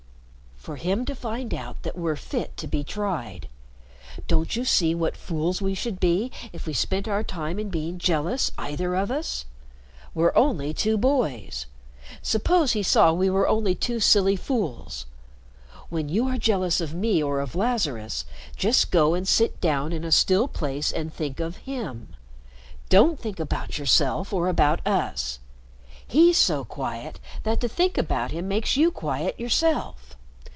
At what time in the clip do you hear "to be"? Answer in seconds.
2.57-2.83